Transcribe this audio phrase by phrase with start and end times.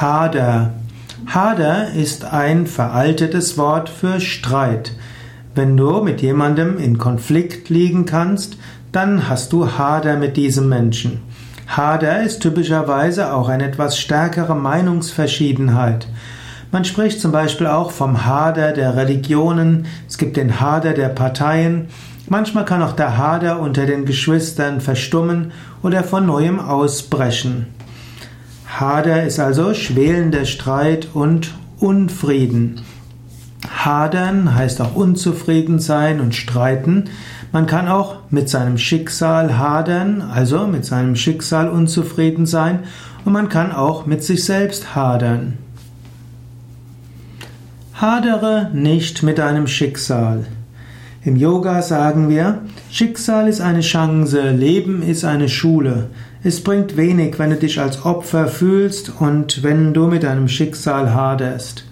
[0.00, 0.72] Hader.
[1.26, 4.90] Hader ist ein veraltetes Wort für Streit.
[5.54, 8.58] Wenn du mit jemandem in Konflikt liegen kannst,
[8.90, 11.20] dann hast du Hader mit diesem Menschen.
[11.68, 16.08] Hader ist typischerweise auch eine etwas stärkere Meinungsverschiedenheit.
[16.72, 21.86] Man spricht zum Beispiel auch vom Hader der Religionen, es gibt den Hader der Parteien,
[22.28, 25.52] manchmal kann auch der Hader unter den Geschwistern verstummen
[25.84, 27.68] oder von neuem ausbrechen.
[28.80, 32.80] Hader ist also schwelender Streit und Unfrieden.
[33.68, 37.04] Hadern heißt auch unzufrieden sein und streiten.
[37.52, 42.80] Man kann auch mit seinem Schicksal hadern, also mit seinem Schicksal unzufrieden sein,
[43.24, 45.58] und man kann auch mit sich selbst hadern.
[47.94, 50.46] Hadere nicht mit deinem Schicksal.
[51.26, 52.58] Im Yoga sagen wir,
[52.90, 56.08] Schicksal ist eine Chance, Leben ist eine Schule.
[56.42, 61.14] Es bringt wenig, wenn du dich als Opfer fühlst und wenn du mit deinem Schicksal
[61.14, 61.86] haderst.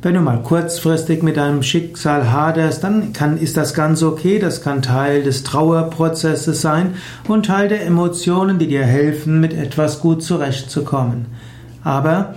[0.00, 4.62] Wenn du mal kurzfristig mit deinem Schicksal haderst, dann kann, ist das ganz okay, das
[4.62, 6.94] kann Teil des Trauerprozesses sein
[7.28, 11.26] und Teil der Emotionen, die dir helfen, mit etwas gut zurechtzukommen.
[11.84, 12.34] Aber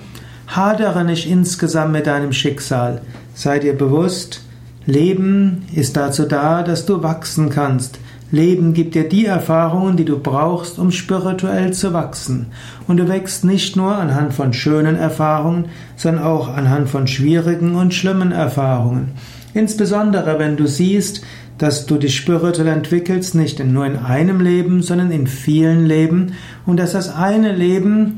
[0.47, 2.99] hadere nicht insgesamt mit deinem Schicksal.
[3.33, 4.41] Sei dir bewusst,
[4.85, 7.99] Leben ist dazu da, dass du wachsen kannst.
[8.31, 12.47] Leben gibt dir die Erfahrungen, die du brauchst, um spirituell zu wachsen.
[12.87, 17.93] Und du wächst nicht nur anhand von schönen Erfahrungen, sondern auch anhand von schwierigen und
[17.93, 19.11] schlimmen Erfahrungen.
[19.53, 21.23] Insbesondere wenn du siehst,
[21.59, 26.33] dass du dich spirituell entwickelst, nicht nur in einem Leben, sondern in vielen Leben
[26.65, 28.15] und dass das eine Leben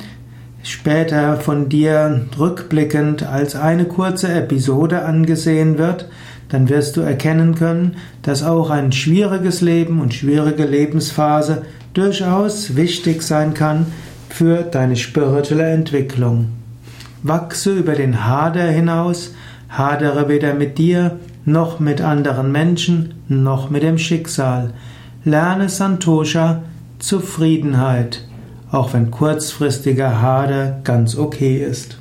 [0.65, 6.09] später von dir rückblickend als eine kurze Episode angesehen wird,
[6.49, 13.21] dann wirst du erkennen können, dass auch ein schwieriges Leben und schwierige Lebensphase durchaus wichtig
[13.21, 13.85] sein kann
[14.29, 16.47] für deine spirituelle Entwicklung.
[17.21, 19.35] Wachse über den Hader hinaus,
[19.69, 24.71] hadere weder mit dir, noch mit anderen Menschen, noch mit dem Schicksal.
[25.23, 26.63] Lerne Santosha,
[26.99, 28.27] Zufriedenheit
[28.71, 31.97] auch wenn kurzfristiger Hader ganz okay ist.